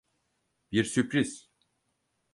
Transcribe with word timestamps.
Bir 0.71 0.83
sürpriz. 0.83 1.49